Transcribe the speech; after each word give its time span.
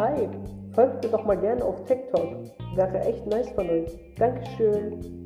Hi, 0.00 0.30
folgt 0.72 1.04
mir 1.04 1.10
doch 1.10 1.26
mal 1.26 1.36
gerne 1.36 1.62
auf 1.62 1.84
TikTok. 1.84 2.24
Wäre 2.74 3.00
echt 3.00 3.26
nice 3.26 3.50
von 3.50 3.68
euch. 3.68 3.98
Dankeschön. 4.16 5.19